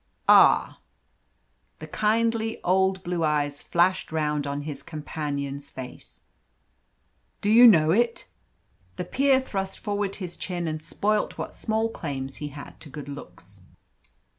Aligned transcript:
"Ah!" 0.27 0.79
The 1.77 1.85
kindly 1.85 2.59
old 2.63 3.03
blue 3.03 3.23
eyes 3.23 3.61
flashed 3.61 4.11
round 4.11 4.47
on 4.47 4.63
his 4.63 4.81
companion's 4.81 5.69
face. 5.69 6.21
"Do 7.39 7.51
you 7.51 7.67
know 7.67 7.91
it?" 7.91 8.25
The 8.95 9.05
peer 9.05 9.39
thrust 9.39 9.77
forward 9.77 10.15
his 10.15 10.37
chin 10.37 10.67
and 10.67 10.81
spoilt 10.81 11.37
what 11.37 11.53
small 11.53 11.87
claims 11.87 12.37
he 12.37 12.47
had 12.47 12.79
to 12.79 12.89
good 12.89 13.09
looks. 13.09 13.61